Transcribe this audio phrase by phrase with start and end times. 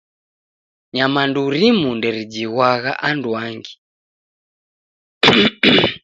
[0.95, 3.73] Nyamandu rimu nderijighwagha anduangi.